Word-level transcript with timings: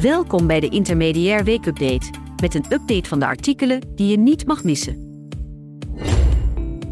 Welkom 0.00 0.46
bij 0.46 0.60
de 0.60 0.68
Intermediair 0.68 1.44
Weekupdate, 1.44 2.10
met 2.42 2.54
een 2.54 2.64
update 2.70 3.08
van 3.08 3.18
de 3.18 3.26
artikelen 3.26 3.80
die 3.94 4.08
je 4.08 4.18
niet 4.18 4.46
mag 4.46 4.64
missen. 4.64 5.22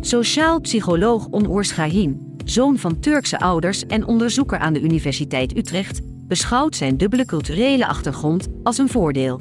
Sociaal 0.00 0.60
psycholoog 0.60 1.26
Onur 1.30 1.64
Shahin, 1.64 2.36
zoon 2.44 2.78
van 2.78 3.00
Turkse 3.00 3.38
ouders 3.38 3.86
en 3.86 4.06
onderzoeker 4.06 4.58
aan 4.58 4.72
de 4.72 4.80
Universiteit 4.80 5.56
Utrecht, 5.56 6.00
beschouwt 6.28 6.76
zijn 6.76 6.96
dubbele 6.96 7.24
culturele 7.24 7.86
achtergrond 7.86 8.48
als 8.62 8.78
een 8.78 8.88
voordeel. 8.88 9.40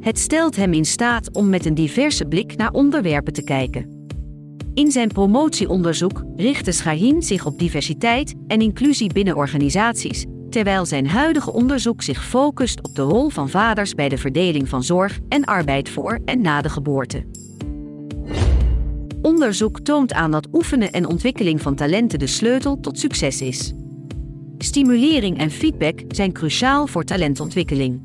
Het 0.00 0.18
stelt 0.18 0.56
hem 0.56 0.72
in 0.72 0.84
staat 0.84 1.32
om 1.32 1.48
met 1.48 1.66
een 1.66 1.74
diverse 1.74 2.24
blik 2.24 2.56
naar 2.56 2.72
onderwerpen 2.72 3.32
te 3.32 3.44
kijken. 3.44 4.06
In 4.74 4.90
zijn 4.90 5.08
promotieonderzoek 5.08 6.24
richtte 6.36 6.72
Shahin 6.72 7.22
zich 7.22 7.46
op 7.46 7.58
diversiteit 7.58 8.34
en 8.46 8.60
inclusie 8.60 9.12
binnen 9.12 9.36
organisaties, 9.36 10.24
terwijl 10.52 10.86
zijn 10.86 11.06
huidige 11.06 11.52
onderzoek 11.52 12.02
zich 12.02 12.24
focust 12.24 12.82
op 12.82 12.94
de 12.94 13.02
rol 13.02 13.28
van 13.28 13.48
vaders 13.48 13.94
bij 13.94 14.08
de 14.08 14.18
verdeling 14.18 14.68
van 14.68 14.82
zorg 14.82 15.18
en 15.28 15.44
arbeid 15.44 15.88
voor 15.88 16.18
en 16.24 16.40
na 16.40 16.62
de 16.62 16.68
geboorte. 16.68 17.24
Onderzoek 19.22 19.80
toont 19.80 20.12
aan 20.12 20.30
dat 20.30 20.48
oefenen 20.52 20.92
en 20.92 21.06
ontwikkeling 21.06 21.60
van 21.62 21.74
talenten 21.74 22.18
de 22.18 22.26
sleutel 22.26 22.80
tot 22.80 22.98
succes 22.98 23.40
is. 23.40 23.72
Stimulering 24.58 25.38
en 25.38 25.50
feedback 25.50 26.00
zijn 26.08 26.32
cruciaal 26.32 26.86
voor 26.86 27.04
talentontwikkeling. 27.04 28.00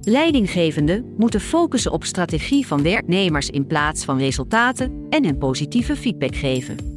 Leidinggevenden 0.00 1.14
moeten 1.16 1.40
focussen 1.40 1.92
op 1.92 2.04
strategie 2.04 2.66
van 2.66 2.82
werknemers 2.82 3.50
in 3.50 3.66
plaats 3.66 4.04
van 4.04 4.18
resultaten 4.18 5.06
en 5.10 5.24
hen 5.24 5.38
positieve 5.38 5.96
feedback 5.96 6.36
geven. 6.36 6.89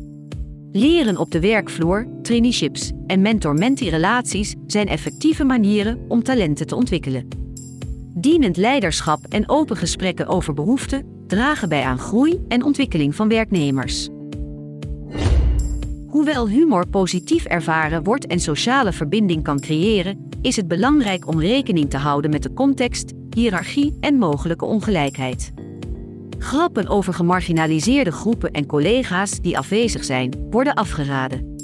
Leren 0.76 1.18
op 1.18 1.32
de 1.32 1.40
werkvloer, 1.40 2.08
traineeships 2.22 2.92
en 3.08 3.22
mentor-mentee 3.22 3.90
relaties 3.90 4.56
zijn 4.68 4.88
effectieve 4.88 5.44
manieren 5.44 6.06
om 6.08 6.24
talenten 6.24 6.68
te 6.68 6.76
ontwikkelen. 6.76 7.28
Dienend 8.16 8.58
leiderschap 8.58 9.26
en 9.30 9.50
open 9.50 9.78
gesprekken 9.78 10.28
over 10.28 10.54
behoeften 10.54 11.06
dragen 11.28 11.70
bij 11.70 11.84
aan 11.84 11.98
groei 12.00 12.40
en 12.48 12.64
ontwikkeling 12.64 13.16
van 13.16 13.28
werknemers. 13.28 14.10
Hoewel 16.08 16.48
humor 16.48 16.88
positief 16.88 17.46
ervaren 17.46 18.04
wordt 18.04 18.28
en 18.28 18.40
sociale 18.40 18.92
verbinding 18.92 19.44
kan 19.44 19.60
creëren, 19.60 20.30
is 20.42 20.56
het 20.56 20.68
belangrijk 20.68 21.28
om 21.28 21.40
rekening 21.40 21.90
te 21.90 21.98
houden 21.98 22.32
met 22.32 22.44
de 22.44 22.54
context, 22.54 23.14
hiërarchie 23.30 23.98
en 24.00 24.18
mogelijke 24.18 24.66
ongelijkheid. 24.66 25.53
Grappen 26.44 26.88
over 26.88 27.14
gemarginaliseerde 27.14 28.12
groepen 28.12 28.52
en 28.52 28.66
collega's 28.66 29.40
die 29.42 29.58
afwezig 29.58 30.04
zijn, 30.04 30.48
worden 30.50 30.74
afgeraden. 30.74 31.56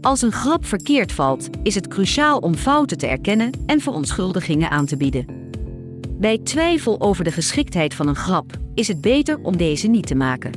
Als 0.00 0.22
een 0.22 0.32
grap 0.32 0.64
verkeerd 0.64 1.12
valt, 1.12 1.48
is 1.62 1.74
het 1.74 1.88
cruciaal 1.88 2.38
om 2.38 2.54
fouten 2.54 2.98
te 2.98 3.06
erkennen 3.06 3.50
en 3.66 3.80
verontschuldigingen 3.80 4.70
aan 4.70 4.86
te 4.86 4.96
bieden. 4.96 5.26
Bij 6.10 6.38
twijfel 6.38 7.00
over 7.00 7.24
de 7.24 7.32
geschiktheid 7.32 7.94
van 7.94 8.08
een 8.08 8.16
grap 8.16 8.52
is 8.74 8.88
het 8.88 9.00
beter 9.00 9.38
om 9.42 9.56
deze 9.56 9.86
niet 9.86 10.06
te 10.06 10.14
maken. 10.14 10.52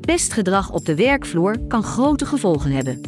Pestgedrag 0.00 0.72
op 0.72 0.84
de 0.84 0.94
werkvloer 0.94 1.58
kan 1.68 1.82
grote 1.82 2.26
gevolgen 2.26 2.70
hebben. 2.70 3.00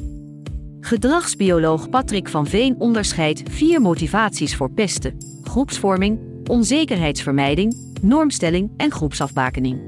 Gedragsbioloog 0.81 1.89
Patrick 1.89 2.29
van 2.29 2.47
Veen 2.47 2.75
onderscheidt 2.79 3.43
vier 3.51 3.81
motivaties 3.81 4.57
voor 4.57 4.71
pesten: 4.71 5.17
groepsvorming, 5.43 6.19
onzekerheidsvermijding, 6.47 7.95
normstelling 8.07 8.71
en 8.77 8.91
groepsafbakening. 8.91 9.81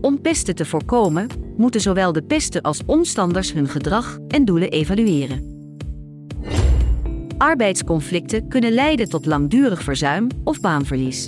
Om 0.00 0.20
pesten 0.20 0.54
te 0.54 0.64
voorkomen, 0.64 1.26
moeten 1.56 1.80
zowel 1.80 2.12
de 2.12 2.22
pesten 2.22 2.62
als 2.62 2.80
omstanders 2.86 3.52
hun 3.52 3.68
gedrag 3.68 4.18
en 4.28 4.44
doelen 4.44 4.70
evalueren. 4.70 5.48
Arbeidsconflicten 7.38 8.48
kunnen 8.48 8.72
leiden 8.72 9.08
tot 9.08 9.26
langdurig 9.26 9.82
verzuim 9.82 10.26
of 10.44 10.60
baanverlies. 10.60 11.26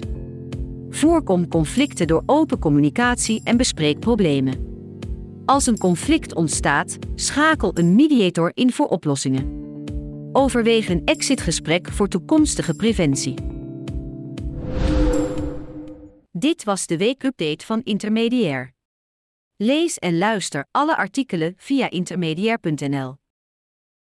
Voorkom 0.90 1.48
conflicten 1.48 2.06
door 2.06 2.22
open 2.26 2.58
communicatie 2.58 3.40
en 3.44 3.56
bespreek 3.56 3.98
problemen. 3.98 4.70
Als 5.44 5.66
een 5.66 5.78
conflict 5.78 6.34
ontstaat, 6.34 6.98
schakel 7.14 7.70
een 7.74 7.94
mediator 7.94 8.50
in 8.54 8.72
voor 8.72 8.86
oplossingen. 8.86 9.60
Overweeg 10.32 10.88
een 10.88 11.02
exitgesprek 11.04 11.90
voor 11.90 12.08
toekomstige 12.08 12.74
preventie. 12.74 13.51
Dit 16.42 16.64
was 16.64 16.86
de 16.86 16.96
weekupdate 16.96 17.66
van 17.66 17.80
Intermediair. 17.84 18.74
Lees 19.56 19.98
en 19.98 20.18
luister 20.18 20.68
alle 20.70 20.96
artikelen 20.96 21.54
via 21.56 21.90
intermediair.nl. 21.90 23.21